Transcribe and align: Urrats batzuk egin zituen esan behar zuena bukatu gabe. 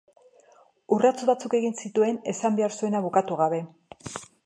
Urrats 0.95 1.27
batzuk 1.31 1.55
egin 1.59 1.77
zituen 1.83 2.19
esan 2.35 2.61
behar 2.61 2.77
zuena 2.81 3.07
bukatu 3.07 3.43
gabe. 3.45 3.65